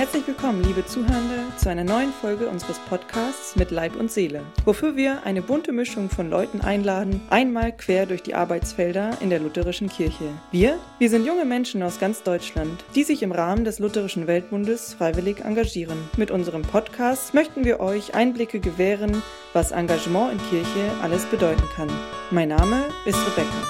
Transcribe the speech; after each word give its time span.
Herzlich 0.00 0.26
willkommen, 0.26 0.64
liebe 0.64 0.86
Zuhörende, 0.86 1.54
zu 1.58 1.68
einer 1.68 1.84
neuen 1.84 2.10
Folge 2.10 2.48
unseres 2.48 2.78
Podcasts 2.88 3.54
mit 3.54 3.70
Leib 3.70 3.96
und 3.96 4.10
Seele, 4.10 4.40
wofür 4.64 4.96
wir 4.96 5.24
eine 5.24 5.42
bunte 5.42 5.72
Mischung 5.72 6.08
von 6.08 6.30
Leuten 6.30 6.62
einladen, 6.62 7.20
einmal 7.28 7.76
quer 7.76 8.06
durch 8.06 8.22
die 8.22 8.34
Arbeitsfelder 8.34 9.18
in 9.20 9.28
der 9.28 9.40
lutherischen 9.40 9.90
Kirche. 9.90 10.24
Wir? 10.52 10.78
Wir 10.98 11.10
sind 11.10 11.26
junge 11.26 11.44
Menschen 11.44 11.82
aus 11.82 12.00
ganz 12.00 12.22
Deutschland, 12.22 12.82
die 12.94 13.04
sich 13.04 13.22
im 13.22 13.30
Rahmen 13.30 13.66
des 13.66 13.78
Lutherischen 13.78 14.26
Weltbundes 14.26 14.94
freiwillig 14.94 15.44
engagieren. 15.44 15.98
Mit 16.16 16.30
unserem 16.30 16.62
Podcast 16.62 17.34
möchten 17.34 17.66
wir 17.66 17.80
euch 17.80 18.14
Einblicke 18.14 18.58
gewähren, 18.58 19.22
was 19.52 19.70
Engagement 19.70 20.32
in 20.32 20.38
Kirche 20.48 20.92
alles 21.02 21.26
bedeuten 21.26 21.68
kann. 21.76 21.90
Mein 22.30 22.48
Name 22.48 22.84
ist 23.04 23.18
Rebecca. 23.18 23.66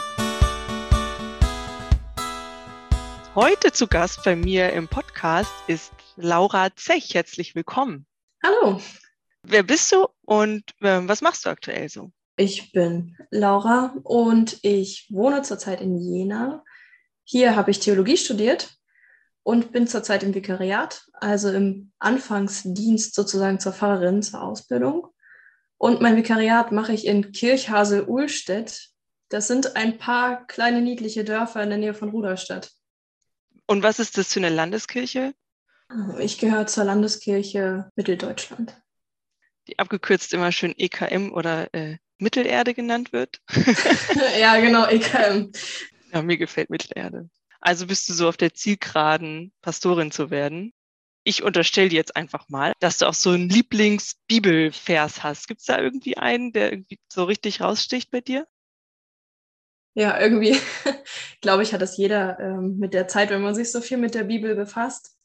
Heute 3.35 3.73
zu 3.73 3.89
Gast 3.89 4.23
bei 4.25 4.37
mir 4.37 4.73
im 4.73 4.87
Podcast 4.87 5.53
ist 5.67 5.93
Laura 6.23 6.75
Zech. 6.77 7.15
Herzlich 7.15 7.55
willkommen. 7.55 8.07
Hallo. 8.43 8.81
Wer 9.43 9.63
bist 9.63 9.91
du 9.93 10.07
und 10.23 10.63
äh, 10.81 11.01
was 11.03 11.23
machst 11.23 11.45
du 11.45 11.51
aktuell 11.51 11.89
so? 11.89 12.13
Ich 12.37 12.73
bin 12.73 13.17
Laura 13.31 13.95
und 14.03 14.59
ich 14.63 15.07
wohne 15.11 15.43
zurzeit 15.43 15.81
in 15.81 15.99
Jena. 15.99 16.65
Hier 17.25 17.57
habe 17.57 17.71
ich 17.71 17.81
Theologie 17.81 18.17
studiert 18.17 18.75
und 19.43 19.73
bin 19.73 19.87
zurzeit 19.87 20.23
im 20.23 20.35
Vikariat, 20.35 21.07
also 21.13 21.51
im 21.51 21.93
Anfangsdienst 21.99 23.15
sozusagen 23.15 23.61
zur 23.61 23.73
Pfarrerin 23.73 24.23
zur 24.23 24.43
Ausbildung. 24.43 25.09
Und 25.77 26.01
mein 26.01 26.17
Vikariat 26.17 26.73
mache 26.73 26.93
ich 26.93 27.07
in 27.07 27.33
Kirchhasel-Uhlstedt. 27.33 28.91
Das 29.29 29.47
sind 29.47 29.77
ein 29.77 29.99
paar 29.99 30.47
kleine 30.47 30.83
niedliche 30.83 31.25
Dörfer 31.25 31.63
in 31.63 31.71
der 31.71 31.79
Nähe 31.79 31.95
von 31.95 32.11
Ruderstadt. 32.11 32.73
Und 33.67 33.83
was 33.83 33.99
ist 33.99 34.19
das 34.19 34.33
für 34.33 34.41
eine 34.41 34.49
Landeskirche? 34.49 35.33
Ich 36.19 36.39
gehöre 36.39 36.67
zur 36.67 36.85
Landeskirche 36.85 37.91
Mitteldeutschland. 37.97 38.81
Die 39.67 39.79
abgekürzt 39.79 40.33
immer 40.33 40.53
schön 40.53 40.75
EKM 40.77 41.33
oder 41.33 41.73
äh, 41.75 41.99
Mittelerde 42.19 42.75
genannt 42.75 43.13
wird. 43.13 43.41
ja, 44.41 44.61
genau, 44.61 44.87
EKM. 44.87 45.53
Ja, 46.13 46.23
mir 46.23 46.39
gefällt 46.39 46.71
Mittelerde. 46.71 47.29
Also 47.61 47.87
bist 47.87 48.09
du 48.09 48.13
so 48.13 48.29
auf 48.29 48.37
der 48.37 48.55
Zielgeraden, 48.55 49.53
Pastorin 49.61 50.11
zu 50.11 50.31
werden. 50.31 50.73
Ich 51.25 51.43
unterstelle 51.43 51.91
dir 51.91 51.97
jetzt 51.97 52.17
einfach 52.17 52.49
mal, 52.49 52.73
dass 52.81 52.99
du 52.99 53.07
auch 53.07 53.15
so 53.15 53.31
einen 53.31 53.49
Lieblingsbibelvers 53.49 55.23
hast. 55.23 55.49
Gibt 55.49 55.61
es 55.61 55.67
da 55.67 55.79
irgendwie 55.79 56.17
einen, 56.17 56.53
der 56.53 56.73
irgendwie 56.73 56.99
so 57.13 57.25
richtig 57.25 57.61
raussticht 57.61 58.11
bei 58.11 58.21
dir? 58.21 58.47
Ja, 59.95 60.19
irgendwie, 60.19 60.57
glaube 61.43 61.63
ich, 61.63 61.75
hat 61.75 61.83
das 61.83 61.97
jeder 61.97 62.39
ähm, 62.39 62.79
mit 62.79 62.95
der 62.95 63.09
Zeit, 63.09 63.31
wenn 63.31 63.43
man 63.43 63.55
sich 63.55 63.71
so 63.71 63.81
viel 63.81 63.99
mit 63.99 64.15
der 64.15 64.25
Bibel 64.25 64.55
befasst. 64.55 65.20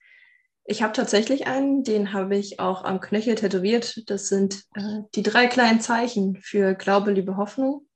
Ich 0.67 0.81
habe 0.81 0.93
tatsächlich 0.93 1.45
einen, 1.45 1.83
den 1.83 2.11
habe 2.11 2.35
ich 2.35 2.59
auch 2.59 2.83
am 2.83 2.99
Knöchel 2.99 3.35
tätowiert. 3.35 4.09
Das 4.09 4.27
sind 4.27 4.63
äh, 4.73 5.01
die 5.13 5.21
drei 5.21 5.45
kleinen 5.45 5.79
Zeichen 5.79 6.37
für 6.41 6.73
Glaube, 6.73 7.11
Liebe, 7.11 7.37
Hoffnung. 7.37 7.87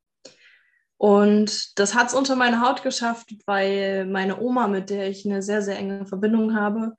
Und 0.97 1.79
das 1.79 1.95
hat 1.95 2.09
es 2.09 2.13
unter 2.13 2.35
meine 2.35 2.61
Haut 2.61 2.83
geschafft, 2.83 3.33
weil 3.45 4.05
meine 4.05 4.39
Oma, 4.39 4.67
mit 4.67 4.89
der 4.89 5.09
ich 5.09 5.25
eine 5.25 5.41
sehr, 5.41 5.61
sehr 5.61 5.77
enge 5.77 6.05
Verbindung 6.05 6.55
habe, 6.55 6.95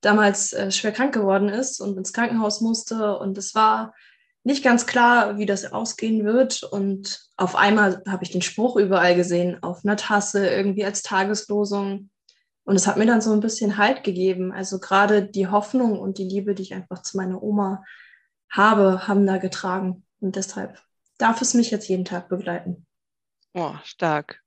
damals 0.00 0.52
äh, 0.54 0.72
schwer 0.72 0.90
krank 0.90 1.14
geworden 1.14 1.48
ist 1.48 1.80
und 1.80 1.96
ins 1.96 2.12
Krankenhaus 2.12 2.60
musste. 2.60 3.16
Und 3.18 3.38
es 3.38 3.54
war 3.54 3.94
nicht 4.42 4.64
ganz 4.64 4.86
klar, 4.86 5.38
wie 5.38 5.46
das 5.46 5.72
ausgehen 5.72 6.24
wird. 6.24 6.62
Und 6.64 7.28
auf 7.36 7.54
einmal 7.54 8.02
habe 8.08 8.24
ich 8.24 8.30
den 8.30 8.42
Spruch 8.42 8.76
überall 8.76 9.14
gesehen, 9.14 9.62
auf 9.62 9.84
einer 9.84 9.96
Tasse, 9.96 10.48
irgendwie 10.48 10.84
als 10.84 11.02
Tageslosung. 11.02 12.10
Und 12.64 12.76
es 12.76 12.86
hat 12.86 12.96
mir 12.96 13.06
dann 13.06 13.20
so 13.20 13.32
ein 13.32 13.40
bisschen 13.40 13.76
Halt 13.76 14.04
gegeben. 14.04 14.52
Also 14.52 14.78
gerade 14.78 15.26
die 15.26 15.48
Hoffnung 15.48 15.98
und 15.98 16.18
die 16.18 16.24
Liebe, 16.24 16.54
die 16.54 16.62
ich 16.62 16.74
einfach 16.74 17.02
zu 17.02 17.16
meiner 17.16 17.42
Oma 17.42 17.82
habe, 18.50 19.08
haben 19.08 19.26
da 19.26 19.38
getragen. 19.38 20.04
Und 20.20 20.36
deshalb 20.36 20.80
darf 21.18 21.40
es 21.40 21.54
mich 21.54 21.70
jetzt 21.70 21.88
jeden 21.88 22.04
Tag 22.04 22.28
begleiten. 22.28 22.86
Oh, 23.54 23.74
stark. 23.84 24.40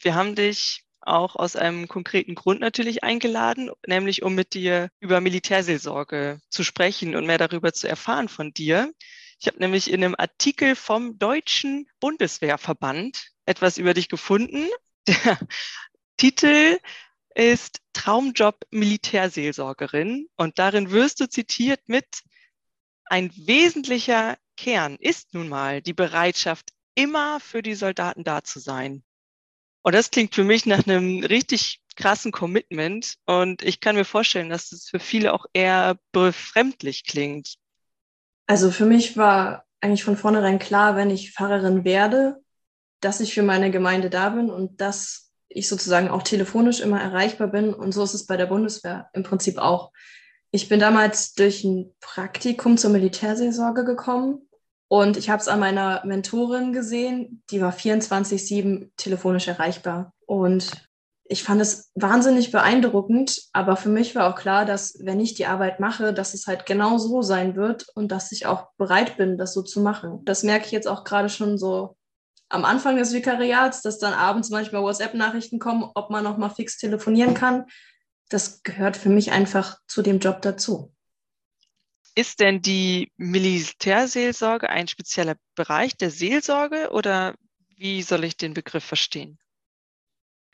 Wir 0.00 0.14
haben 0.14 0.34
dich 0.34 0.84
auch 1.00 1.36
aus 1.36 1.56
einem 1.56 1.88
konkreten 1.88 2.34
Grund 2.34 2.60
natürlich 2.60 3.02
eingeladen, 3.02 3.70
nämlich 3.86 4.22
um 4.22 4.34
mit 4.34 4.54
dir 4.54 4.90
über 5.00 5.20
Militärseelsorge 5.20 6.40
zu 6.50 6.64
sprechen 6.64 7.16
und 7.16 7.26
mehr 7.26 7.38
darüber 7.38 7.72
zu 7.72 7.88
erfahren 7.88 8.28
von 8.28 8.52
dir. 8.52 8.92
Ich 9.40 9.46
habe 9.46 9.58
nämlich 9.58 9.90
in 9.90 10.04
einem 10.04 10.14
Artikel 10.18 10.74
vom 10.74 11.18
Deutschen 11.18 11.88
Bundeswehrverband 12.00 13.30
etwas 13.46 13.78
über 13.78 13.94
dich 13.94 14.08
gefunden. 14.08 14.66
Der 15.08 15.38
Titel 16.18 16.78
ist 17.34 17.80
Traumjob 17.94 18.66
Militärseelsorgerin 18.70 20.28
und 20.36 20.58
darin 20.58 20.90
wirst 20.90 21.20
du 21.20 21.28
zitiert 21.28 21.80
mit 21.86 22.04
ein 23.06 23.32
wesentlicher 23.36 24.36
Kern 24.56 24.96
ist 25.00 25.34
nun 25.34 25.48
mal 25.48 25.80
die 25.80 25.94
Bereitschaft, 25.94 26.70
immer 26.94 27.40
für 27.40 27.62
die 27.62 27.74
Soldaten 27.74 28.24
da 28.24 28.42
zu 28.42 28.58
sein. 28.58 29.04
Und 29.82 29.94
das 29.94 30.10
klingt 30.10 30.34
für 30.34 30.44
mich 30.44 30.66
nach 30.66 30.86
einem 30.86 31.24
richtig 31.24 31.80
krassen 31.96 32.32
Commitment. 32.32 33.14
Und 33.24 33.62
ich 33.62 33.80
kann 33.80 33.94
mir 33.96 34.04
vorstellen, 34.04 34.50
dass 34.50 34.70
das 34.70 34.88
für 34.88 34.98
viele 34.98 35.32
auch 35.32 35.46
eher 35.52 35.98
befremdlich 36.12 37.04
klingt. 37.04 37.54
Also 38.46 38.70
für 38.70 38.84
mich 38.84 39.16
war 39.16 39.64
eigentlich 39.80 40.04
von 40.04 40.16
vornherein 40.16 40.58
klar, 40.58 40.96
wenn 40.96 41.10
ich 41.10 41.32
Pfarrerin 41.32 41.84
werde, 41.84 42.42
dass 43.00 43.20
ich 43.20 43.32
für 43.32 43.44
meine 43.44 43.70
Gemeinde 43.70 44.10
da 44.10 44.30
bin 44.30 44.50
und 44.50 44.80
dass 44.80 45.27
ich 45.48 45.68
sozusagen 45.68 46.08
auch 46.08 46.22
telefonisch 46.22 46.80
immer 46.80 47.00
erreichbar 47.00 47.48
bin. 47.48 47.74
Und 47.74 47.92
so 47.92 48.02
ist 48.02 48.14
es 48.14 48.26
bei 48.26 48.36
der 48.36 48.46
Bundeswehr 48.46 49.08
im 49.12 49.22
Prinzip 49.22 49.58
auch. 49.58 49.92
Ich 50.50 50.68
bin 50.68 50.80
damals 50.80 51.34
durch 51.34 51.64
ein 51.64 51.94
Praktikum 52.00 52.78
zur 52.78 52.90
Militärseelsorge 52.90 53.84
gekommen 53.84 54.48
und 54.88 55.18
ich 55.18 55.28
habe 55.28 55.40
es 55.40 55.48
an 55.48 55.60
meiner 55.60 56.02
Mentorin 56.04 56.72
gesehen, 56.72 57.42
die 57.50 57.60
war 57.60 57.72
24-7 57.72 58.90
telefonisch 58.96 59.46
erreichbar. 59.46 60.14
Und 60.26 60.88
ich 61.24 61.42
fand 61.42 61.60
es 61.60 61.90
wahnsinnig 61.94 62.50
beeindruckend, 62.50 63.48
aber 63.52 63.76
für 63.76 63.90
mich 63.90 64.14
war 64.14 64.32
auch 64.32 64.38
klar, 64.38 64.64
dass 64.64 64.96
wenn 65.00 65.20
ich 65.20 65.34
die 65.34 65.44
Arbeit 65.44 65.78
mache, 65.78 66.14
dass 66.14 66.32
es 66.32 66.46
halt 66.46 66.64
genau 66.64 66.96
so 66.96 67.20
sein 67.20 67.54
wird 67.54 67.86
und 67.94 68.10
dass 68.10 68.32
ich 68.32 68.46
auch 68.46 68.68
bereit 68.78 69.18
bin, 69.18 69.36
das 69.36 69.52
so 69.52 69.60
zu 69.60 69.82
machen. 69.82 70.24
Das 70.24 70.42
merke 70.42 70.64
ich 70.64 70.72
jetzt 70.72 70.88
auch 70.88 71.04
gerade 71.04 71.28
schon 71.28 71.58
so 71.58 71.97
am 72.48 72.64
Anfang 72.64 72.96
des 72.96 73.12
Vikariats, 73.12 73.82
dass 73.82 73.98
dann 73.98 74.14
abends 74.14 74.50
manchmal 74.50 74.82
WhatsApp-Nachrichten 74.82 75.58
kommen, 75.58 75.90
ob 75.94 76.10
man 76.10 76.24
noch 76.24 76.38
mal 76.38 76.48
fix 76.48 76.78
telefonieren 76.78 77.34
kann. 77.34 77.66
Das 78.28 78.62
gehört 78.62 78.96
für 78.96 79.08
mich 79.08 79.30
einfach 79.32 79.78
zu 79.86 80.02
dem 80.02 80.18
Job 80.18 80.42
dazu. 80.42 80.92
Ist 82.14 82.40
denn 82.40 82.62
die 82.62 83.12
Militärseelsorge 83.16 84.68
ein 84.68 84.88
spezieller 84.88 85.36
Bereich 85.54 85.96
der 85.96 86.10
Seelsorge 86.10 86.90
oder 86.90 87.34
wie 87.76 88.02
soll 88.02 88.24
ich 88.24 88.36
den 88.36 88.54
Begriff 88.54 88.84
verstehen? 88.84 89.38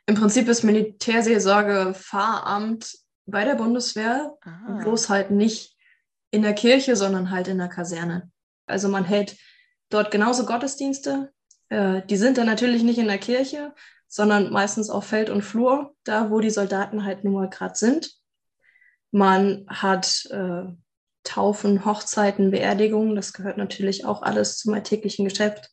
Im 0.07 0.17
Prinzip 0.17 0.49
ist 0.49 0.63
Militärseelsorge 0.63 1.95
Pfarramt 1.95 2.99
bei 3.27 3.45
der 3.45 3.55
Bundeswehr, 3.55 4.37
Aha. 4.43 4.81
bloß 4.83 5.09
halt 5.09 5.31
nicht 5.31 5.75
in 6.31 6.43
der 6.43 6.53
Kirche, 6.53 6.97
sondern 6.97 7.31
halt 7.31 7.49
in 7.49 7.57
der 7.59 7.69
Kaserne. 7.69 8.31
Also 8.67 8.89
man 8.89 9.05
hält 9.05 9.37
dort 9.89 10.11
genauso 10.11 10.45
Gottesdienste, 10.45 11.33
äh, 11.69 12.03
die 12.09 12.17
sind 12.17 12.39
dann 12.39 12.47
natürlich 12.47 12.83
nicht 12.83 12.99
in 12.99 13.09
der 13.09 13.19
Kirche, 13.19 13.75
sondern 14.09 14.53
meistens 14.53 14.91
auf 14.91 15.07
Feld 15.07 15.31
und 15.31 15.43
Flur, 15.43 15.95
da 16.05 16.31
wo 16.31 16.41
die 16.41 16.51
Soldaten 16.51 17.05
halt 17.05 17.25
nun 17.25 17.35
mal 17.35 17.51
gerade 17.51 17.75
sind. 17.75 18.13
Man 19.11 19.67
hat 19.69 20.27
äh, 20.31 20.65
Taufen, 21.25 21.85
Hochzeiten, 21.85 22.51
Beerdigungen, 22.51 23.17
das 23.17 23.33
gehört 23.33 23.57
natürlich 23.57 24.05
auch 24.05 24.23
alles 24.23 24.59
zum 24.59 24.75
alltäglichen 24.75 25.25
Geschäft. 25.25 25.71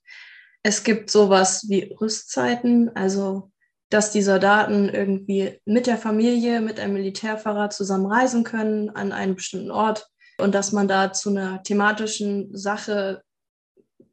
Es 0.63 0.84
gibt 0.84 1.09
sowas 1.09 1.66
wie 1.69 1.96
Rüstzeiten, 2.00 2.96
also 2.96 3.52
dass 3.90 4.12
die 4.12 4.22
Soldaten 4.22 4.90
irgendwie 4.90 5.59
mit 5.66 5.85
der 5.85 5.97
Familie, 5.97 6.61
mit 6.61 6.79
einem 6.79 6.94
Militärfahrer 6.94 7.70
zusammen 7.70 8.05
reisen 8.05 8.44
können 8.44 8.90
an 8.90 9.11
einen 9.11 9.35
bestimmten 9.35 9.70
Ort 9.70 10.08
und 10.37 10.55
dass 10.55 10.72
man 10.72 10.87
da 10.87 11.11
zu 11.11 11.29
einer 11.29 11.61
thematischen 11.61 12.55
Sache 12.55 13.22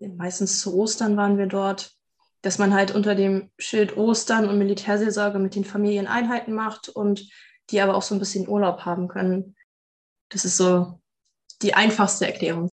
meistens 0.00 0.60
zu 0.60 0.74
Ostern 0.74 1.16
waren 1.16 1.38
wir 1.38 1.46
dort, 1.46 1.92
dass 2.42 2.58
man 2.58 2.72
halt 2.72 2.94
unter 2.94 3.14
dem 3.14 3.50
Schild 3.58 3.96
Ostern 3.96 4.48
und 4.48 4.58
Militärseelsorge 4.58 5.38
mit 5.38 5.54
den 5.54 5.64
Familien 5.64 6.06
Einheiten 6.06 6.52
macht 6.52 6.88
und 6.88 7.28
die 7.70 7.80
aber 7.80 7.96
auch 7.96 8.02
so 8.02 8.14
ein 8.14 8.20
bisschen 8.20 8.48
Urlaub 8.48 8.80
haben 8.84 9.08
können. 9.08 9.56
Das 10.30 10.44
ist 10.44 10.56
so 10.56 11.00
die 11.62 11.74
einfachste 11.74 12.26
Erklärung. 12.26 12.70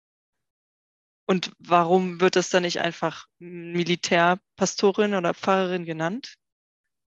Und 1.26 1.54
warum 1.60 2.20
wird 2.20 2.36
das 2.36 2.50
dann 2.50 2.64
nicht 2.64 2.82
einfach 2.82 3.28
Militärpastorin 3.40 5.16
oder 5.16 5.34
Pfarrerin 5.34 5.86
genannt? 5.86 6.36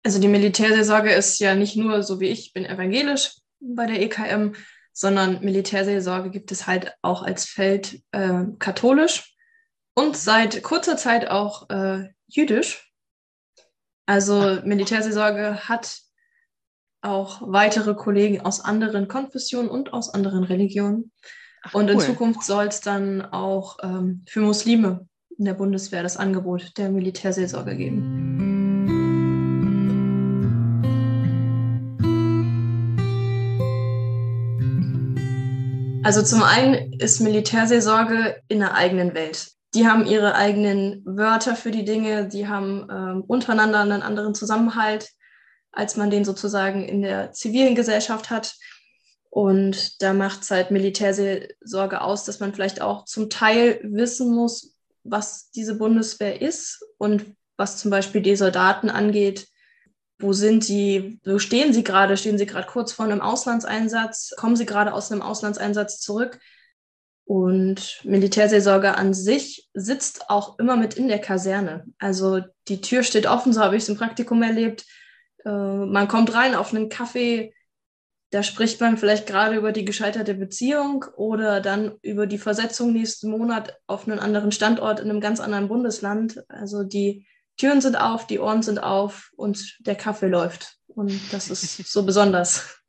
Also 0.02 0.20
die 0.20 0.28
Militärseelsorge 0.28 1.12
ist 1.12 1.38
ja 1.38 1.54
nicht 1.54 1.76
nur 1.76 2.02
so 2.02 2.18
wie 2.20 2.28
ich, 2.28 2.46
ich 2.46 2.52
bin 2.52 2.64
evangelisch 2.64 3.36
bei 3.60 3.86
der 3.86 4.00
EKM, 4.00 4.54
sondern 4.92 5.44
Militärseelsorge 5.44 6.30
gibt 6.30 6.50
es 6.50 6.66
halt 6.66 6.92
auch 7.02 7.22
als 7.22 7.44
Feld 7.44 8.02
äh, 8.10 8.44
katholisch 8.58 9.36
und 9.94 10.16
seit 10.16 10.62
kurzer 10.62 10.96
Zeit 10.96 11.28
auch 11.28 11.68
äh, 11.70 12.08
jüdisch. 12.26 12.92
Also 14.06 14.58
Militärseelsorge 14.64 15.68
hat 15.68 16.00
auch 17.02 17.40
weitere 17.42 17.94
Kollegen 17.94 18.40
aus 18.40 18.60
anderen 18.60 19.08
Konfessionen 19.08 19.70
und 19.70 19.92
aus 19.92 20.12
anderen 20.12 20.44
Religionen. 20.44 21.12
Ach, 21.62 21.74
und 21.74 21.84
cool. 21.84 21.92
in 21.92 22.00
Zukunft 22.00 22.42
soll 22.42 22.66
es 22.66 22.80
dann 22.80 23.22
auch 23.22 23.78
ähm, 23.82 24.24
für 24.28 24.40
Muslime 24.40 25.06
in 25.38 25.44
der 25.44 25.54
Bundeswehr 25.54 26.02
das 26.02 26.16
Angebot 26.16 26.76
der 26.76 26.90
Militärseelsorge 26.90 27.76
geben. 27.76 28.50
Also 36.02 36.22
zum 36.22 36.42
einen 36.42 36.94
ist 36.94 37.20
Militärseelsorge 37.20 38.42
in 38.48 38.58
der 38.60 38.74
eigenen 38.74 39.14
Welt. 39.14 39.52
Die 39.74 39.86
haben 39.86 40.04
ihre 40.06 40.34
eigenen 40.34 41.02
Wörter 41.04 41.54
für 41.54 41.70
die 41.70 41.84
Dinge, 41.84 42.28
die 42.28 42.48
haben 42.48 42.88
ähm, 42.90 43.24
untereinander 43.26 43.80
einen 43.80 44.02
anderen 44.02 44.34
Zusammenhalt, 44.34 45.08
als 45.70 45.96
man 45.96 46.10
den 46.10 46.24
sozusagen 46.24 46.84
in 46.84 47.02
der 47.02 47.32
zivilen 47.32 47.74
Gesellschaft 47.74 48.30
hat. 48.30 48.56
Und 49.30 50.02
da 50.02 50.12
macht 50.12 50.42
es 50.42 50.50
halt 50.50 50.72
Militärseelsorge 50.72 52.00
aus, 52.00 52.24
dass 52.24 52.40
man 52.40 52.52
vielleicht 52.52 52.82
auch 52.82 53.04
zum 53.04 53.30
Teil 53.30 53.80
wissen 53.84 54.34
muss, 54.34 54.74
was 55.04 55.50
diese 55.52 55.76
Bundeswehr 55.76 56.42
ist 56.42 56.84
und 56.98 57.36
was 57.56 57.78
zum 57.78 57.92
Beispiel 57.92 58.22
die 58.22 58.34
Soldaten 58.34 58.90
angeht, 58.90 59.46
wo 60.20 60.32
sind 60.32 60.64
sie? 60.64 61.18
Wo 61.24 61.38
stehen 61.38 61.72
sie 61.72 61.82
gerade? 61.82 62.16
Stehen 62.16 62.38
sie 62.38 62.46
gerade 62.46 62.66
kurz 62.66 62.92
vor 62.92 63.06
einem 63.06 63.20
Auslandseinsatz? 63.20 64.34
Kommen 64.36 64.56
sie 64.56 64.66
gerade 64.66 64.92
aus 64.92 65.10
einem 65.10 65.22
Auslandseinsatz 65.22 66.00
zurück? 66.00 66.38
Und 67.30 68.00
Militärseelsorge 68.02 68.96
an 68.96 69.14
sich 69.14 69.70
sitzt 69.72 70.30
auch 70.30 70.58
immer 70.58 70.74
mit 70.74 70.94
in 70.94 71.06
der 71.06 71.20
Kaserne. 71.20 71.84
Also 72.00 72.40
die 72.66 72.80
Tür 72.80 73.04
steht 73.04 73.28
offen, 73.28 73.52
so 73.52 73.60
habe 73.60 73.76
ich 73.76 73.84
es 73.84 73.88
im 73.88 73.96
Praktikum 73.96 74.42
erlebt. 74.42 74.84
Äh, 75.44 75.48
man 75.48 76.08
kommt 76.08 76.34
rein 76.34 76.56
auf 76.56 76.74
einen 76.74 76.88
Kaffee, 76.88 77.54
da 78.30 78.42
spricht 78.42 78.80
man 78.80 78.98
vielleicht 78.98 79.28
gerade 79.28 79.54
über 79.54 79.70
die 79.70 79.84
gescheiterte 79.84 80.34
Beziehung 80.34 81.04
oder 81.16 81.60
dann 81.60 81.98
über 82.02 82.26
die 82.26 82.36
Versetzung 82.36 82.92
nächsten 82.92 83.30
Monat 83.30 83.78
auf 83.86 84.08
einen 84.08 84.18
anderen 84.18 84.50
Standort 84.50 84.98
in 84.98 85.08
einem 85.08 85.20
ganz 85.20 85.38
anderen 85.38 85.68
Bundesland. 85.68 86.42
Also 86.48 86.82
die 86.82 87.28
Türen 87.56 87.80
sind 87.80 87.94
auf, 87.94 88.26
die 88.26 88.40
Ohren 88.40 88.64
sind 88.64 88.80
auf 88.80 89.30
und 89.36 89.76
der 89.78 89.94
Kaffee 89.94 90.26
läuft. 90.26 90.78
Und 90.88 91.20
das 91.32 91.48
ist 91.48 91.76
so 91.92 92.02
besonders. 92.02 92.80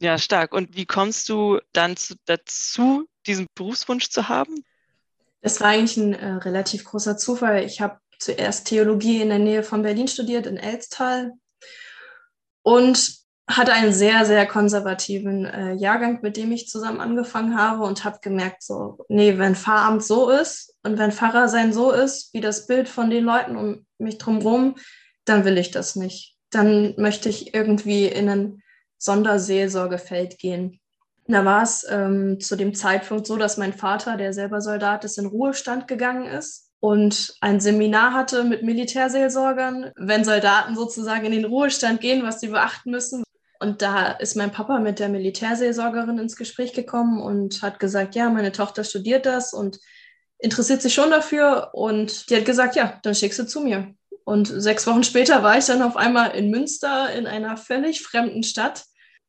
Ja, 0.00 0.18
stark. 0.18 0.52
Und 0.52 0.74
wie 0.74 0.86
kommst 0.86 1.28
du 1.28 1.60
dann 1.72 1.96
zu, 1.96 2.16
dazu, 2.24 3.06
diesen 3.26 3.46
Berufswunsch 3.54 4.10
zu 4.10 4.28
haben? 4.28 4.64
Das 5.40 5.60
war 5.60 5.68
eigentlich 5.68 5.96
ein 5.96 6.14
äh, 6.14 6.32
relativ 6.34 6.84
großer 6.84 7.16
Zufall. 7.16 7.64
Ich 7.64 7.80
habe 7.80 7.98
zuerst 8.18 8.68
Theologie 8.68 9.20
in 9.20 9.28
der 9.28 9.38
Nähe 9.38 9.62
von 9.62 9.82
Berlin 9.82 10.08
studiert, 10.08 10.46
in 10.46 10.56
Elstal. 10.56 11.32
Und 12.62 13.22
hatte 13.48 13.72
einen 13.72 13.92
sehr, 13.92 14.24
sehr 14.24 14.46
konservativen 14.46 15.44
äh, 15.44 15.72
Jahrgang, 15.74 16.20
mit 16.22 16.36
dem 16.36 16.52
ich 16.52 16.68
zusammen 16.68 17.00
angefangen 17.00 17.58
habe 17.58 17.84
und 17.84 18.04
habe 18.04 18.18
gemerkt, 18.22 18.62
so, 18.62 18.98
nee, 19.08 19.38
wenn 19.38 19.56
Pfarramt 19.56 20.04
so 20.04 20.30
ist 20.30 20.74
und 20.82 20.98
wenn 20.98 21.12
Pfarrer 21.12 21.48
sein 21.48 21.72
so 21.72 21.90
ist, 21.90 22.32
wie 22.32 22.40
das 22.40 22.66
Bild 22.66 22.88
von 22.88 23.10
den 23.10 23.24
Leuten 23.24 23.56
um 23.56 23.86
mich 23.98 24.18
drumherum, 24.18 24.76
dann 25.24 25.44
will 25.44 25.58
ich 25.58 25.70
das 25.70 25.96
nicht. 25.96 26.36
Dann 26.50 26.94
möchte 26.96 27.28
ich 27.28 27.54
irgendwie 27.54 28.06
in 28.06 28.28
ein 28.28 28.62
Sonderseelsorgefeld 28.98 30.38
gehen. 30.38 30.80
Da 31.26 31.44
war 31.44 31.62
es 31.62 31.86
ähm, 31.88 32.40
zu 32.40 32.56
dem 32.56 32.74
Zeitpunkt 32.74 33.26
so, 33.26 33.36
dass 33.36 33.56
mein 33.56 33.72
Vater, 33.72 34.16
der 34.16 34.32
selber 34.32 34.60
Soldat 34.60 35.04
ist, 35.04 35.18
in 35.18 35.26
Ruhestand 35.26 35.86
gegangen 35.86 36.26
ist 36.26 36.70
und 36.80 37.36
ein 37.40 37.60
Seminar 37.60 38.12
hatte 38.12 38.44
mit 38.44 38.62
Militärseelsorgern, 38.62 39.92
wenn 39.96 40.24
Soldaten 40.24 40.74
sozusagen 40.74 41.24
in 41.26 41.32
den 41.32 41.44
Ruhestand 41.44 42.00
gehen, 42.00 42.24
was 42.24 42.40
sie 42.40 42.48
beachten 42.48 42.90
müssen, 42.90 43.22
und 43.62 43.80
da 43.80 44.10
ist 44.10 44.34
mein 44.34 44.50
Papa 44.50 44.80
mit 44.80 44.98
der 44.98 45.08
Militärseelsorgerin 45.08 46.18
ins 46.18 46.34
Gespräch 46.34 46.72
gekommen 46.72 47.22
und 47.22 47.62
hat 47.62 47.78
gesagt, 47.78 48.16
ja, 48.16 48.28
meine 48.28 48.50
Tochter 48.50 48.82
studiert 48.82 49.24
das 49.24 49.52
und 49.52 49.78
interessiert 50.38 50.82
sich 50.82 50.92
schon 50.92 51.12
dafür. 51.12 51.70
Und 51.72 52.28
die 52.28 52.36
hat 52.36 52.44
gesagt, 52.44 52.74
ja, 52.74 52.98
dann 53.04 53.14
schickst 53.14 53.38
du 53.38 53.46
zu 53.46 53.60
mir. 53.60 53.94
Und 54.24 54.48
sechs 54.48 54.84
Wochen 54.88 55.04
später 55.04 55.44
war 55.44 55.58
ich 55.58 55.66
dann 55.66 55.80
auf 55.80 55.96
einmal 55.96 56.32
in 56.32 56.50
Münster 56.50 57.12
in 57.14 57.28
einer 57.28 57.56
völlig 57.56 58.02
fremden 58.02 58.42
Stadt 58.42 58.82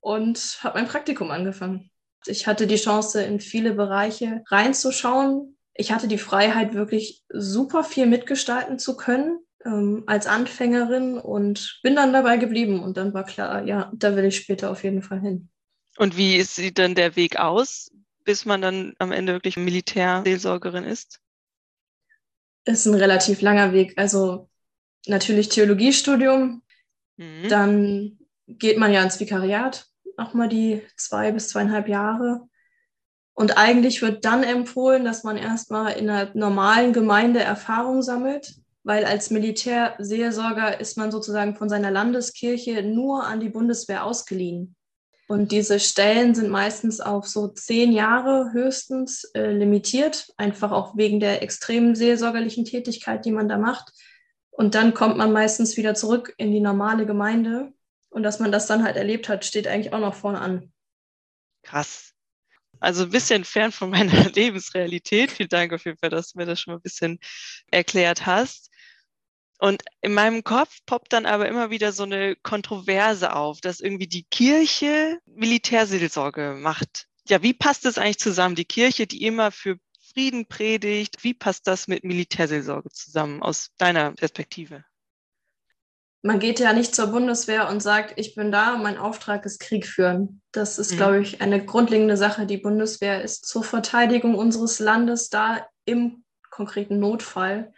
und 0.04 0.60
habe 0.62 0.80
mein 0.80 0.88
Praktikum 0.88 1.32
angefangen. 1.32 1.90
Ich 2.26 2.46
hatte 2.46 2.68
die 2.68 2.76
Chance, 2.76 3.24
in 3.24 3.40
viele 3.40 3.74
Bereiche 3.74 4.44
reinzuschauen. 4.50 5.58
Ich 5.74 5.94
hatte 5.94 6.10
die 6.10 6.18
Freiheit, 6.18 6.74
wirklich 6.74 7.24
super 7.30 7.86
viel 7.86 8.06
mitgestalten 8.06 8.78
zu 8.78 8.98
können 8.98 9.40
ähm, 9.66 10.04
als 10.06 10.28
Anfängerin 10.28 11.18
und 11.18 11.80
bin 11.84 11.96
dann 11.96 12.12
dabei 12.12 12.36
geblieben. 12.36 12.84
Und 12.84 12.98
dann 12.98 13.14
war 13.14 13.24
klar, 13.24 13.64
ja, 13.64 13.92
da 13.96 14.16
will 14.18 14.26
ich 14.26 14.36
später 14.36 14.72
auf 14.72 14.84
jeden 14.84 15.04
Fall 15.04 15.22
hin. 15.22 15.50
Und 15.98 16.18
wie 16.18 16.42
sieht 16.44 16.80
dann 16.80 16.96
der 16.96 17.16
Weg 17.16 17.40
aus, 17.40 17.90
bis 18.26 18.44
man 18.44 18.62
dann 18.62 18.94
am 19.00 19.14
Ende 19.14 19.32
wirklich 19.32 19.56
Militärseelsorgerin 19.56 20.84
ist? 20.84 21.22
Ist 22.66 22.86
ein 22.88 22.96
relativ 22.96 23.42
langer 23.42 23.72
Weg. 23.72 23.94
Also 23.98 24.50
natürlich 25.08 25.48
Theologiestudium, 25.48 26.62
mhm. 27.16 27.48
dann 27.48 28.20
geht 28.48 28.78
man 28.78 28.92
ja 28.92 29.02
ins 29.02 29.20
Vikariat, 29.20 29.88
auch 30.18 30.34
mal 30.34 30.50
die 30.50 30.82
zwei 30.98 31.32
bis 31.32 31.50
zweieinhalb 31.50 31.88
Jahre. 31.88 32.42
Und 33.34 33.58
eigentlich 33.58 34.02
wird 34.02 34.26
dann 34.26 34.44
empfohlen, 34.44 35.06
dass 35.06 35.24
man 35.24 35.38
erstmal 35.38 35.94
in 35.94 36.10
einer 36.10 36.32
normalen 36.36 36.94
Gemeinde 36.94 37.40
Erfahrung 37.40 38.02
sammelt 38.02 38.64
weil 38.84 39.06
als 39.06 39.32
Militärseelsorger 39.32 40.80
ist 40.80 40.98
man 40.98 41.12
sozusagen 41.12 41.56
von 41.56 41.70
seiner 41.70 41.92
Landeskirche 41.92 42.84
nur 42.84 43.24
an 43.24 43.40
die 43.40 43.50
Bundeswehr 43.50 44.06
ausgeliehen. 44.06 44.76
Und 45.30 45.54
diese 45.54 45.80
Stellen 45.80 46.36
sind 46.36 46.50
meistens 46.50 47.00
auf 47.00 47.28
so 47.28 47.48
zehn 47.48 47.94
Jahre 47.94 48.52
höchstens 48.52 49.24
äh, 49.36 49.52
limitiert, 49.52 50.34
einfach 50.36 50.72
auch 50.72 50.98
wegen 50.98 51.22
der 51.22 51.42
extremen 51.42 51.96
seelsorgerlichen 51.96 52.66
Tätigkeit, 52.66 53.24
die 53.24 53.32
man 53.32 53.48
da 53.48 53.58
macht. 53.58 53.94
Und 54.52 54.76
dann 54.76 54.94
kommt 54.94 55.18
man 55.18 55.32
meistens 55.32 55.78
wieder 55.78 55.96
zurück 55.96 56.34
in 56.38 56.52
die 56.52 56.60
normale 56.60 57.06
Gemeinde. 57.06 57.72
Und 58.14 58.24
dass 58.24 58.40
man 58.40 58.52
das 58.52 58.68
dann 58.68 58.84
halt 58.84 58.96
erlebt 58.96 59.28
hat, 59.28 59.44
steht 59.44 59.68
eigentlich 59.68 59.92
auch 59.92 60.00
noch 60.00 60.14
vorne 60.14 60.40
an. 60.40 60.72
Krass. 61.64 62.14
Also 62.80 63.04
ein 63.04 63.10
bisschen 63.10 63.44
fern 63.44 63.72
von 63.72 63.90
meiner 63.90 64.30
Lebensrealität. 64.36 65.32
Vielen 65.32 65.50
Dank 65.50 65.74
auf 65.74 65.86
jeden 65.86 65.98
Fall, 65.98 66.12
dass 66.12 66.32
du 66.32 66.38
mir 66.38 66.46
das 66.46 66.62
schon 66.62 66.74
mal 66.74 66.78
ein 66.78 66.84
bisschen 66.84 67.20
erklärt 67.72 68.26
hast. 68.28 68.70
Und 69.58 69.84
in 70.02 70.14
meinem 70.14 70.44
Kopf 70.44 70.80
poppt 70.86 71.14
dann 71.14 71.26
aber 71.26 71.48
immer 71.48 71.70
wieder 71.70 71.92
so 71.92 72.04
eine 72.04 72.36
Kontroverse 72.36 73.36
auf, 73.36 73.62
dass 73.62 73.80
irgendwie 73.80 74.08
die 74.08 74.26
Kirche 74.26 75.20
Militärseelsorge 75.26 76.56
macht. 76.60 77.08
Ja, 77.28 77.42
wie 77.42 77.54
passt 77.54 77.86
das 77.86 77.98
eigentlich 77.98 78.20
zusammen? 78.20 78.56
Die 78.56 78.66
Kirche, 78.66 79.08
die 79.08 79.24
immer 79.24 79.52
für 79.52 79.78
Frieden 80.14 80.46
predigt, 80.46 81.24
wie 81.24 81.34
passt 81.34 81.66
das 81.66 81.88
mit 81.88 82.04
Militärseelsorge 82.04 82.90
zusammen 82.90 83.42
aus 83.42 83.72
deiner 83.78 84.12
Perspektive? 84.12 84.84
Man 86.26 86.40
geht 86.40 86.60
ja 86.60 86.74
nicht 86.74 86.96
zur 86.96 87.08
Bundeswehr 87.08 87.70
und 87.70 87.84
sagt, 87.84 88.14
ich 88.16 88.34
bin 88.34 88.52
da, 88.52 88.78
mein 88.78 88.98
Auftrag 88.98 89.46
ist 89.46 89.60
Krieg 89.60 89.86
führen. 89.86 90.42
Das 90.54 90.80
ist, 90.80 90.94
mhm. 90.94 90.98
glaube 90.98 91.22
ich, 91.22 91.42
eine 91.42 91.64
grundlegende 91.64 92.18
Sache. 92.18 92.46
Die 92.46 92.58
Bundeswehr 92.58 93.22
ist 93.22 93.46
zur 93.46 93.64
Verteidigung 93.64 94.36
unseres 94.36 94.80
Landes 94.80 95.30
da 95.30 95.68
im 95.86 96.24
konkreten 96.50 97.00
Notfall 97.00 97.74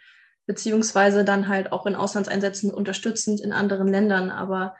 beziehungsweise 0.46 1.24
dann 1.24 1.48
halt 1.48 1.72
auch 1.72 1.86
in 1.86 1.96
Auslandseinsätzen 1.96 2.72
unterstützend 2.72 3.40
in 3.40 3.52
anderen 3.52 3.88
Ländern. 3.88 4.30
Aber 4.30 4.76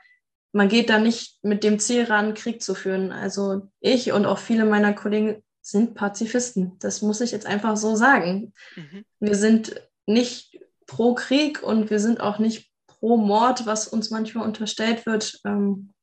man 0.53 0.69
geht 0.69 0.89
da 0.89 0.97
nicht 0.97 1.43
mit 1.43 1.63
dem 1.63 1.79
Ziel 1.79 2.05
ran, 2.05 2.33
Krieg 2.33 2.63
zu 2.63 2.73
führen. 2.73 3.11
Also 3.11 3.69
ich 3.79 4.13
und 4.13 4.25
auch 4.25 4.39
viele 4.39 4.65
meiner 4.65 4.93
Kollegen 4.93 5.43
sind 5.61 5.95
Pazifisten. 5.95 6.77
Das 6.79 7.01
muss 7.01 7.19
ich 7.19 7.31
jetzt 7.31 7.45
einfach 7.45 7.75
so 7.75 7.95
sagen. 7.95 8.53
Mhm. 8.75 9.03
Wir 9.19 9.35
sind 9.35 9.81
nicht 10.05 10.57
pro 10.85 11.13
Krieg 11.13 11.61
und 11.61 11.89
wir 11.89 11.99
sind 11.99 12.21
auch 12.21 12.39
nicht 12.39 12.66
pro 12.99 13.17
Mord, 13.17 13.65
was 13.65 13.87
uns 13.87 14.09
manchmal 14.09 14.45
unterstellt 14.45 15.05
wird. 15.05 15.39
Ähm, 15.45 15.93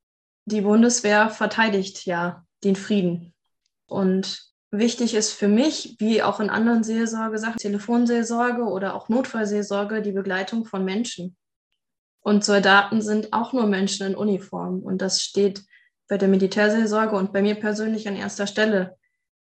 die 0.46 0.60
Bundeswehr 0.60 1.30
verteidigt 1.30 2.04
ja 2.06 2.44
den 2.62 2.76
Frieden. 2.76 3.34
Und 3.86 4.54
Wichtig 4.78 5.14
ist 5.14 5.30
für 5.30 5.46
mich, 5.46 5.94
wie 6.00 6.20
auch 6.20 6.40
in 6.40 6.50
anderen 6.50 6.82
Seelsorgesachen, 6.82 7.58
Telefonseelsorge 7.58 8.64
oder 8.64 8.96
auch 8.96 9.08
Notfallseelsorge, 9.08 10.02
die 10.02 10.10
Begleitung 10.10 10.64
von 10.64 10.84
Menschen. 10.84 11.36
Und 12.20 12.44
Soldaten 12.44 13.00
sind 13.00 13.32
auch 13.32 13.52
nur 13.52 13.68
Menschen 13.68 14.04
in 14.04 14.16
Uniform. 14.16 14.80
Und 14.80 15.00
das 15.00 15.22
steht 15.22 15.64
bei 16.08 16.18
der 16.18 16.26
Militärseelsorge 16.26 17.14
und 17.14 17.32
bei 17.32 17.40
mir 17.40 17.54
persönlich 17.54 18.08
an 18.08 18.16
erster 18.16 18.48
Stelle, 18.48 18.96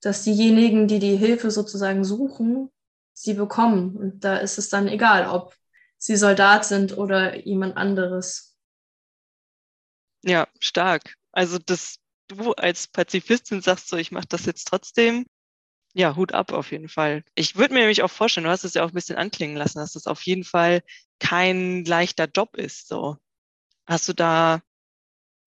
dass 0.02 0.24
diejenigen, 0.24 0.88
die 0.88 0.98
die 0.98 1.18
Hilfe 1.18 1.52
sozusagen 1.52 2.04
suchen, 2.04 2.72
sie 3.14 3.36
bekommen. 3.36 3.96
Und 3.96 4.24
da 4.24 4.38
ist 4.38 4.58
es 4.58 4.70
dann 4.70 4.88
egal, 4.88 5.28
ob 5.28 5.54
sie 6.02 6.16
Soldat 6.18 6.66
sind 6.66 6.98
oder 6.98 7.46
jemand 7.46 7.78
anderes. 7.78 8.58
Ja, 10.24 10.48
stark. 10.60 11.16
Also 11.32 11.58
das 11.58 11.98
du 12.28 12.54
als 12.54 12.88
Pazifistin 12.88 13.62
sagst 13.62 13.90
so, 13.90 13.98
ich 13.98 14.12
mache 14.12 14.28
das 14.30 14.46
jetzt 14.46 14.68
trotzdem, 14.68 15.26
ja, 15.94 16.16
Hut 16.16 16.34
ab 16.34 16.54
auf 16.54 16.72
jeden 16.72 16.90
Fall. 16.90 17.24
Ich 17.36 17.58
würde 17.58 17.74
mir 17.74 17.82
nämlich 17.82 18.04
auch 18.04 18.12
vorstellen, 18.12 18.46
du 18.46 18.52
hast 18.52 18.64
es 18.64 18.76
ja 18.76 18.84
auch 18.86 18.90
ein 18.90 18.96
bisschen 18.96 19.18
anklingen 19.18 19.58
lassen, 19.58 19.80
dass 19.80 19.94
das 19.94 20.08
auf 20.08 20.22
jeden 20.24 20.44
Fall 20.46 20.84
kein 21.20 21.86
leichter 21.86 22.28
Job 22.34 22.58
ist. 22.58 22.88
So. 22.88 23.18
Hast 23.88 24.10
du 24.10 24.14
da 24.14 24.62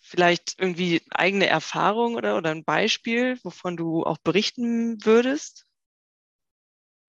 vielleicht 0.00 0.56
irgendwie 0.58 1.02
eigene 1.10 1.46
Erfahrung 1.48 2.16
oder, 2.16 2.36
oder 2.38 2.50
ein 2.50 2.64
Beispiel, 2.64 3.38
wovon 3.44 3.76
du 3.76 4.04
auch 4.04 4.18
berichten 4.18 5.04
würdest? 5.04 5.63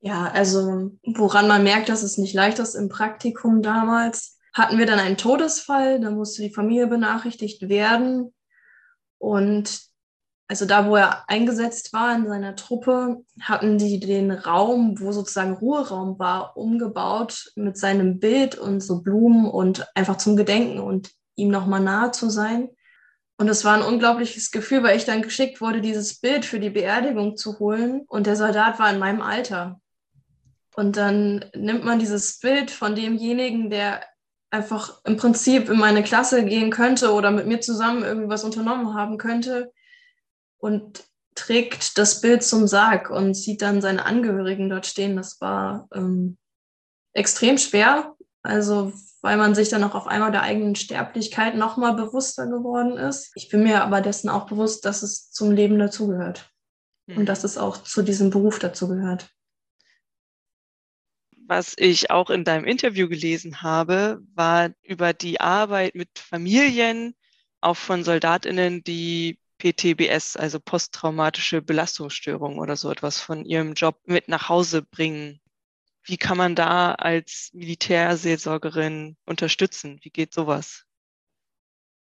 Ja, 0.06 0.30
also 0.32 0.92
woran 1.04 1.48
man 1.48 1.64
merkt, 1.64 1.90
dass 1.90 2.04
es 2.04 2.20
nicht 2.20 2.36
leicht 2.36 2.60
ist 2.60 2.76
im 2.76 2.90
Praktikum 2.90 3.64
damals, 3.64 4.38
hatten 4.54 4.78
wir 4.78 4.86
dann 4.86 5.00
einen 5.00 5.18
Todesfall, 5.18 6.00
da 6.00 6.12
musste 6.12 6.44
die 6.44 6.54
Familie 6.54 6.86
benachrichtigt 6.86 7.70
werden. 7.70 8.32
Und 9.18 9.82
also 10.48 10.68
da, 10.68 10.88
wo 10.88 10.96
er 10.96 11.28
eingesetzt 11.28 11.92
war 11.92 12.16
in 12.16 12.28
seiner 12.28 12.56
Truppe, 12.56 13.24
hatten 13.42 13.80
die 13.80 14.00
den 14.00 14.30
Raum, 14.30 15.00
wo 15.00 15.12
sozusagen 15.12 15.54
Ruheraum 15.54 16.20
war, 16.20 16.56
umgebaut 16.56 17.52
mit 17.56 17.76
seinem 17.76 18.20
Bild 18.20 18.60
und 18.60 18.82
so 18.82 19.02
Blumen 19.02 19.48
und 19.48 19.88
einfach 19.96 20.18
zum 20.18 20.36
Gedenken 20.36 20.78
und 20.78 21.14
ihm 21.36 21.50
nochmal 21.50 21.82
nahe 21.82 22.12
zu 22.12 22.30
sein. 22.30 22.70
Und 23.40 23.50
es 23.50 23.66
war 23.66 23.74
ein 23.74 23.82
unglaubliches 23.82 24.52
Gefühl, 24.52 24.84
weil 24.84 24.98
ich 24.98 25.06
dann 25.06 25.24
geschickt 25.24 25.62
wurde, 25.62 25.82
dieses 25.82 26.20
Bild 26.20 26.46
für 26.46 26.60
die 26.60 26.70
Beerdigung 26.70 27.38
zu 27.38 27.58
holen. 27.58 28.04
Und 28.08 28.28
der 28.28 28.36
Soldat 28.36 28.78
war 28.78 28.94
in 28.94 29.00
meinem 29.00 29.24
Alter. 29.24 29.82
Und 30.76 30.98
dann 30.98 31.46
nimmt 31.56 31.86
man 31.86 32.00
dieses 32.00 32.40
Bild 32.40 32.70
von 32.70 32.96
demjenigen, 32.96 33.70
der 33.70 34.02
einfach 34.52 35.02
im 35.06 35.18
Prinzip 35.18 35.70
in 35.70 35.78
meine 35.78 36.04
Klasse 36.04 36.44
gehen 36.44 36.70
könnte 36.70 37.14
oder 37.14 37.32
mit 37.32 37.48
mir 37.48 37.62
zusammen 37.62 38.04
irgendwas 38.04 38.44
unternommen 38.44 38.94
haben 38.94 39.18
könnte 39.18 39.72
und 40.58 41.04
trägt 41.34 41.98
das 41.98 42.22
Bild 42.22 42.44
zum 42.44 42.68
Sarg 42.68 43.10
und 43.10 43.36
sieht 43.36 43.62
dann 43.62 43.82
seine 43.82 44.06
Angehörigen 44.06 44.70
dort 44.70 44.86
stehen. 44.86 45.16
Das 45.16 45.40
war 45.42 45.88
ähm, 45.94 46.38
extrem 47.14 47.58
schwer, 47.58 48.16
also 48.44 48.94
weil 49.22 49.38
man 49.38 49.56
sich 49.56 49.70
dann 49.70 49.84
auch 49.84 49.96
auf 49.96 50.08
einmal 50.08 50.32
der 50.32 50.44
eigenen 50.44 50.76
Sterblichkeit 50.76 51.56
nochmal 51.56 51.94
bewusster 51.94 52.48
geworden 52.48 52.98
ist. 52.98 53.32
Ich 53.36 53.50
bin 53.50 53.64
mir 53.64 53.82
aber 53.84 54.02
dessen 54.02 54.30
auch 54.30 54.46
bewusst, 54.46 54.86
dass 54.86 55.04
es 55.04 55.32
zum 55.32 55.52
Leben 55.52 55.80
dazugehört 55.80 56.50
mhm. 57.08 57.18
und 57.20 57.26
dass 57.28 57.44
es 57.44 57.58
auch 57.58 57.78
zu 57.78 58.02
diesem 58.02 58.30
Beruf 58.30 58.60
dazugehört 58.60 59.30
was 61.48 61.74
ich 61.78 62.12
auch 62.12 62.30
in 62.30 62.44
deinem 62.44 62.66
Interview 62.66 63.08
gelesen 63.08 63.62
habe, 63.62 64.22
war 64.34 64.72
über 64.84 65.14
die 65.14 65.40
Arbeit 65.40 65.96
mit 65.96 66.10
Familien, 66.18 67.16
auch 67.62 67.78
von 67.78 68.04
Soldatinnen, 68.04 68.84
die 68.84 69.40
PTBS, 69.60 70.36
also 70.36 70.60
posttraumatische 70.60 71.62
Belastungsstörung 71.62 72.60
oder 72.60 72.76
so 72.76 72.92
etwas 72.92 73.20
von 73.20 73.46
ihrem 73.46 73.74
Job 73.74 74.00
mit 74.06 74.28
nach 74.28 74.50
Hause 74.50 74.82
bringen. 74.82 75.40
Wie 76.04 76.18
kann 76.18 76.38
man 76.38 76.56
da 76.56 76.94
als 76.94 77.50
Militärseelsorgerin 77.54 79.18
unterstützen? 79.26 80.00
Wie 80.04 80.12
geht 80.12 80.34
sowas? 80.34 80.84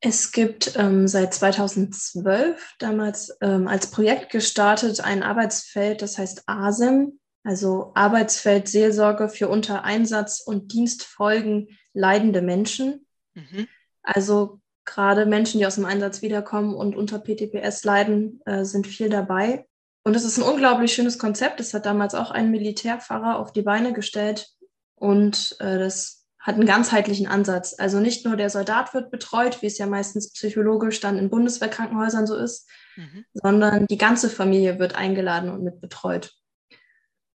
Es 0.02 0.32
gibt 0.32 0.76
ähm, 0.78 1.08
seit 1.08 1.34
2012 1.34 2.76
damals 2.80 3.36
ähm, 3.42 3.68
als 3.68 3.92
Projekt 3.92 4.32
gestartet 4.32 5.02
ein 5.02 5.24
Arbeitsfeld, 5.24 6.02
das 6.02 6.18
heißt 6.18 6.44
ASEM, 6.48 7.19
also 7.44 7.92
Arbeitsfeld 7.96 8.68
Seelsorge 8.68 9.30
für 9.30 9.48
unter 9.48 9.84
Einsatz 9.84 10.42
und 10.42 10.74
Dienstfolgen 10.74 11.70
leidende 11.94 12.42
Menschen. 12.42 13.06
Mhm. 13.34 13.68
Also 14.04 14.60
gerade 14.86 15.26
Menschen, 15.26 15.60
die 15.60 15.66
aus 15.66 15.76
dem 15.76 15.86
Einsatz 15.86 16.22
wiederkommen 16.22 16.74
und 16.74 16.96
unter 16.96 17.20
PTPS 17.20 17.84
leiden, 17.84 18.42
äh, 18.46 18.66
sind 18.66 18.88
viel 18.88 19.10
dabei. 19.10 19.66
Und 20.04 20.16
es 20.16 20.26
ist 20.26 20.38
ein 20.38 20.44
unglaublich 20.44 20.94
schönes 20.94 21.20
Konzept. 21.20 21.60
Das 21.60 21.74
hat 21.74 21.86
damals 21.86 22.16
auch 22.16 22.32
ein 22.32 22.52
Militärpfarrer 22.52 23.38
auf 23.38 23.52
die 23.52 23.62
Beine 23.62 23.94
gestellt. 23.94 24.48
Und 24.96 25.56
äh, 25.60 25.78
das 25.78 26.26
hat 26.40 26.56
einen 26.56 26.66
ganzheitlichen 26.66 27.28
Ansatz. 27.28 27.76
Also 27.78 28.00
nicht 28.00 28.26
nur 28.26 28.36
der 28.36 28.50
Soldat 28.50 28.94
wird 28.94 29.12
betreut, 29.12 29.62
wie 29.62 29.68
es 29.68 29.78
ja 29.78 29.86
meistens 29.86 30.32
psychologisch 30.32 31.00
dann 31.00 31.18
in 31.18 31.30
Bundeswehrkrankenhäusern 31.30 32.26
so 32.26 32.36
ist, 32.36 32.68
mhm. 32.96 33.26
sondern 33.34 33.86
die 33.88 33.98
ganze 33.98 34.30
Familie 34.30 34.80
wird 34.80 34.96
eingeladen 34.96 35.52
und 35.52 35.64
mit 35.64 35.82
betreut. 35.82 36.34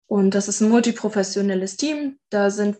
Und 0.06 0.34
das 0.34 0.48
ist 0.48 0.60
ein 0.60 0.68
multiprofessionelles 0.68 1.76
Team. 1.76 2.18
Da 2.30 2.50
sind 2.50 2.78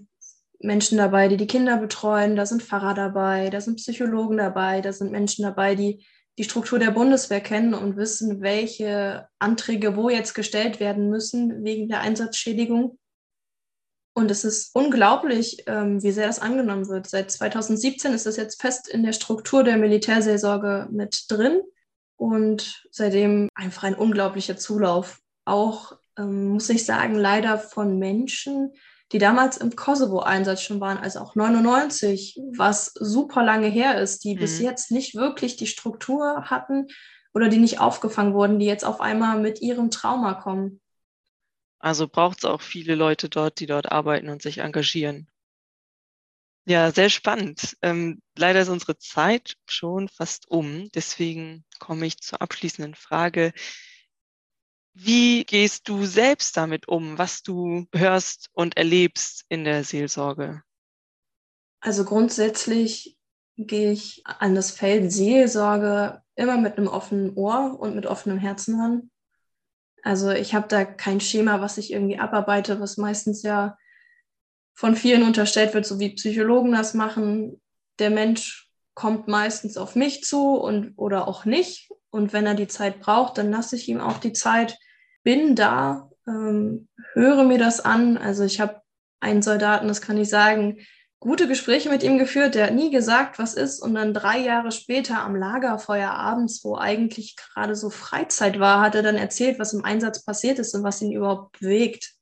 Menschen 0.60 0.98
dabei, 0.98 1.28
die 1.28 1.36
die 1.36 1.46
Kinder 1.46 1.76
betreuen, 1.76 2.36
da 2.36 2.46
sind 2.46 2.62
Pfarrer 2.62 2.94
dabei, 2.94 3.50
da 3.50 3.60
sind 3.60 3.76
Psychologen 3.76 4.36
dabei, 4.36 4.80
da 4.80 4.92
sind 4.92 5.10
Menschen 5.10 5.42
dabei, 5.42 5.74
die 5.74 6.04
die 6.38 6.44
Struktur 6.44 6.78
der 6.78 6.92
Bundeswehr 6.92 7.40
kennen 7.40 7.74
und 7.74 7.96
wissen, 7.96 8.40
welche 8.40 9.28
Anträge 9.38 9.96
wo 9.96 10.08
jetzt 10.08 10.34
gestellt 10.34 10.80
werden 10.80 11.10
müssen 11.10 11.62
wegen 11.64 11.88
der 11.88 12.00
Einsatzschädigung. 12.00 12.98
Und 14.14 14.30
es 14.30 14.44
ist 14.44 14.74
unglaublich, 14.74 15.64
ähm, 15.66 16.02
wie 16.02 16.12
sehr 16.12 16.26
das 16.26 16.38
angenommen 16.38 16.88
wird. 16.88 17.08
Seit 17.08 17.30
2017 17.30 18.12
ist 18.12 18.26
das 18.26 18.36
jetzt 18.36 18.60
fest 18.60 18.88
in 18.88 19.02
der 19.02 19.12
Struktur 19.12 19.64
der 19.64 19.78
Militärseelsorge 19.78 20.88
mit 20.90 21.24
drin 21.28 21.62
und 22.16 22.82
seitdem 22.90 23.48
einfach 23.54 23.84
ein 23.84 23.94
unglaublicher 23.94 24.56
Zulauf. 24.56 25.18
Auch 25.44 25.96
ähm, 26.18 26.48
muss 26.48 26.68
ich 26.68 26.84
sagen, 26.84 27.14
leider 27.14 27.58
von 27.58 27.98
Menschen, 27.98 28.72
die 29.12 29.18
damals 29.18 29.58
im 29.58 29.76
Kosovo-Einsatz 29.76 30.62
schon 30.62 30.80
waren, 30.80 30.98
also 30.98 31.20
auch 31.20 31.34
99, 31.34 32.38
was 32.56 32.92
super 32.94 33.42
lange 33.42 33.68
her 33.68 34.00
ist, 34.00 34.24
die 34.24 34.34
mhm. 34.34 34.40
bis 34.40 34.58
jetzt 34.58 34.90
nicht 34.90 35.14
wirklich 35.14 35.56
die 35.56 35.66
Struktur 35.66 36.44
hatten 36.50 36.86
oder 37.34 37.48
die 37.48 37.58
nicht 37.58 37.80
aufgefangen 37.80 38.34
wurden, 38.34 38.58
die 38.58 38.66
jetzt 38.66 38.84
auf 38.84 39.00
einmal 39.00 39.40
mit 39.40 39.60
ihrem 39.60 39.90
Trauma 39.90 40.34
kommen. 40.34 40.80
Also 41.78 42.06
braucht 42.06 42.38
es 42.38 42.44
auch 42.44 42.62
viele 42.62 42.94
Leute 42.94 43.28
dort, 43.28 43.58
die 43.58 43.66
dort 43.66 43.90
arbeiten 43.90 44.28
und 44.28 44.40
sich 44.40 44.58
engagieren. 44.58 45.28
Ja, 46.64 46.92
sehr 46.92 47.10
spannend. 47.10 47.76
Ähm, 47.82 48.22
leider 48.36 48.60
ist 48.60 48.68
unsere 48.68 48.96
Zeit 48.96 49.56
schon 49.66 50.08
fast 50.08 50.48
um. 50.48 50.88
Deswegen 50.94 51.64
komme 51.80 52.06
ich 52.06 52.20
zur 52.20 52.40
abschließenden 52.40 52.94
Frage. 52.94 53.52
Wie 54.94 55.44
gehst 55.44 55.88
du 55.88 56.04
selbst 56.04 56.56
damit 56.56 56.86
um, 56.88 57.16
was 57.16 57.42
du 57.42 57.86
hörst 57.94 58.48
und 58.52 58.76
erlebst 58.76 59.44
in 59.48 59.64
der 59.64 59.84
Seelsorge? 59.84 60.62
Also 61.80 62.04
grundsätzlich 62.04 63.16
gehe 63.56 63.92
ich 63.92 64.22
an 64.24 64.54
das 64.54 64.70
Feld 64.70 65.12
Seelsorge 65.12 66.22
immer 66.34 66.58
mit 66.58 66.78
einem 66.78 66.88
offenen 66.88 67.34
Ohr 67.36 67.78
und 67.78 67.94
mit 67.94 68.06
offenem 68.06 68.38
Herzen 68.38 68.80
ran. 68.80 69.10
Also 70.02 70.30
ich 70.30 70.54
habe 70.54 70.68
da 70.68 70.84
kein 70.84 71.20
Schema, 71.20 71.60
was 71.60 71.78
ich 71.78 71.92
irgendwie 71.92 72.18
abarbeite, 72.18 72.80
was 72.80 72.96
meistens 72.96 73.42
ja 73.42 73.76
von 74.74 74.96
vielen 74.96 75.22
unterstellt 75.22 75.74
wird, 75.74 75.86
so 75.86 76.00
wie 76.00 76.14
Psychologen 76.14 76.72
das 76.72 76.94
machen. 76.94 77.60
Der 77.98 78.10
Mensch 78.10 78.71
kommt 78.94 79.28
meistens 79.28 79.76
auf 79.76 79.96
mich 79.96 80.22
zu 80.22 80.54
und 80.54 80.94
oder 80.96 81.28
auch 81.28 81.44
nicht. 81.44 81.90
Und 82.10 82.32
wenn 82.32 82.46
er 82.46 82.54
die 82.54 82.68
Zeit 82.68 83.00
braucht, 83.00 83.38
dann 83.38 83.50
lasse 83.50 83.76
ich 83.76 83.88
ihm 83.88 84.00
auch 84.00 84.18
die 84.18 84.32
Zeit, 84.32 84.78
bin 85.22 85.54
da, 85.54 86.10
ähm, 86.26 86.88
höre 87.14 87.44
mir 87.44 87.58
das 87.58 87.80
an. 87.80 88.18
Also 88.18 88.44
ich 88.44 88.60
habe 88.60 88.82
einen 89.20 89.42
Soldaten, 89.42 89.88
das 89.88 90.02
kann 90.02 90.18
ich 90.18 90.28
sagen, 90.28 90.78
gute 91.20 91.46
Gespräche 91.46 91.88
mit 91.88 92.02
ihm 92.02 92.18
geführt. 92.18 92.56
Der 92.56 92.66
hat 92.66 92.74
nie 92.74 92.90
gesagt, 92.90 93.38
was 93.38 93.54
ist. 93.54 93.80
Und 93.80 93.94
dann 93.94 94.12
drei 94.12 94.38
Jahre 94.38 94.72
später 94.72 95.22
am 95.22 95.36
Lagerfeuer 95.36 96.10
abends, 96.10 96.64
wo 96.64 96.76
eigentlich 96.76 97.36
gerade 97.36 97.76
so 97.76 97.90
Freizeit 97.90 98.58
war, 98.58 98.80
hat 98.80 98.96
er 98.96 99.02
dann 99.02 99.16
erzählt, 99.16 99.60
was 99.60 99.72
im 99.72 99.84
Einsatz 99.84 100.24
passiert 100.24 100.58
ist 100.58 100.74
und 100.74 100.82
was 100.82 101.00
ihn 101.00 101.12
überhaupt 101.12 101.60
bewegt. 101.60 102.14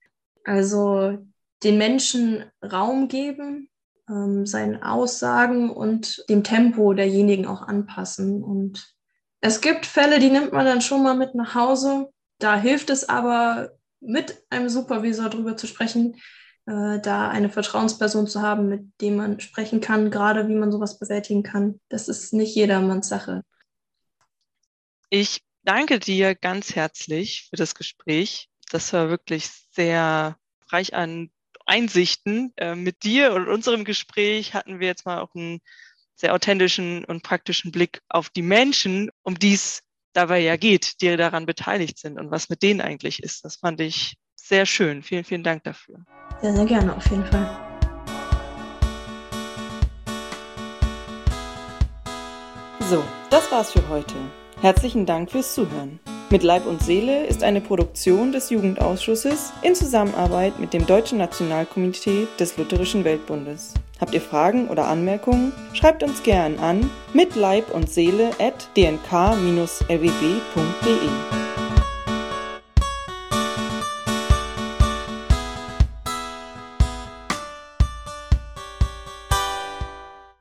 Also 0.44 1.18
den 1.64 1.78
Menschen 1.78 2.44
Raum 2.62 3.08
geben, 3.08 3.69
ähm, 4.10 4.46
seinen 4.46 4.82
Aussagen 4.82 5.70
und 5.70 6.24
dem 6.28 6.42
Tempo 6.42 6.92
derjenigen 6.92 7.46
auch 7.46 7.62
anpassen. 7.62 8.42
Und 8.42 8.94
es 9.40 9.60
gibt 9.60 9.86
Fälle, 9.86 10.18
die 10.18 10.30
nimmt 10.30 10.52
man 10.52 10.66
dann 10.66 10.80
schon 10.80 11.02
mal 11.02 11.16
mit 11.16 11.34
nach 11.34 11.54
Hause. 11.54 12.08
Da 12.38 12.56
hilft 12.58 12.90
es 12.90 13.08
aber, 13.08 13.72
mit 14.00 14.42
einem 14.50 14.68
Supervisor 14.68 15.28
darüber 15.28 15.56
zu 15.56 15.66
sprechen, 15.66 16.16
äh, 16.66 16.98
da 17.00 17.28
eine 17.28 17.50
Vertrauensperson 17.50 18.26
zu 18.26 18.42
haben, 18.42 18.68
mit 18.68 18.82
dem 19.00 19.16
man 19.16 19.40
sprechen 19.40 19.80
kann, 19.80 20.10
gerade 20.10 20.48
wie 20.48 20.54
man 20.54 20.72
sowas 20.72 20.98
bewältigen 20.98 21.42
kann. 21.42 21.80
Das 21.88 22.08
ist 22.08 22.32
nicht 22.32 22.54
jedermanns 22.54 23.08
Sache. 23.08 23.42
Ich 25.10 25.42
danke 25.64 25.98
dir 25.98 26.34
ganz 26.34 26.74
herzlich 26.74 27.48
für 27.50 27.56
das 27.56 27.74
Gespräch. 27.74 28.48
Das 28.70 28.92
war 28.92 29.08
wirklich 29.08 29.50
sehr 29.72 30.36
reich 30.68 30.94
an 30.94 31.30
Einsichten. 31.70 32.52
Äh, 32.56 32.74
mit 32.74 33.04
dir 33.04 33.32
und 33.32 33.48
unserem 33.48 33.84
Gespräch 33.84 34.54
hatten 34.54 34.80
wir 34.80 34.88
jetzt 34.88 35.06
mal 35.06 35.20
auch 35.20 35.34
einen 35.34 35.60
sehr 36.16 36.34
authentischen 36.34 37.04
und 37.04 37.22
praktischen 37.22 37.70
Blick 37.72 38.00
auf 38.08 38.28
die 38.28 38.42
Menschen, 38.42 39.10
um 39.22 39.38
die 39.38 39.54
es 39.54 39.82
dabei 40.12 40.40
ja 40.40 40.56
geht, 40.56 41.00
die 41.00 41.16
daran 41.16 41.46
beteiligt 41.46 41.98
sind 41.98 42.18
und 42.18 42.30
was 42.30 42.48
mit 42.48 42.62
denen 42.62 42.80
eigentlich 42.80 43.22
ist. 43.22 43.44
Das 43.44 43.56
fand 43.56 43.80
ich 43.80 44.16
sehr 44.34 44.66
schön. 44.66 45.02
Vielen, 45.02 45.24
vielen 45.24 45.44
Dank 45.44 45.62
dafür. 45.62 46.04
Sehr, 46.42 46.54
sehr 46.54 46.66
gerne, 46.66 46.96
auf 46.96 47.08
jeden 47.08 47.24
Fall. 47.24 47.48
So, 52.80 53.04
das 53.30 53.50
war's 53.52 53.72
für 53.72 53.88
heute. 53.88 54.16
Herzlichen 54.60 55.06
Dank 55.06 55.30
fürs 55.30 55.54
Zuhören. 55.54 56.00
Mit 56.32 56.44
Leib 56.44 56.64
und 56.64 56.80
Seele 56.80 57.26
ist 57.26 57.42
eine 57.42 57.60
Produktion 57.60 58.30
des 58.30 58.50
Jugendausschusses 58.50 59.52
in 59.62 59.74
Zusammenarbeit 59.74 60.60
mit 60.60 60.72
dem 60.72 60.86
Deutschen 60.86 61.18
Nationalkomitee 61.18 62.28
des 62.38 62.56
Lutherischen 62.56 63.02
Weltbundes. 63.02 63.74
Habt 64.00 64.14
ihr 64.14 64.20
Fragen 64.20 64.68
oder 64.68 64.86
Anmerkungen? 64.86 65.52
Schreibt 65.72 66.04
uns 66.04 66.22
gern 66.22 66.60
an 66.60 66.88
mit 67.12 67.34
Leib 67.34 67.74
und 67.74 67.90
Seele 67.90 68.30
at 68.38 68.68
dnk-lwb.de. 68.76 69.90